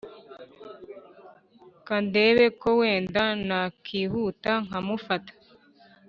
[1.87, 5.33] Kandebe ko wenda nakihuta nkamufata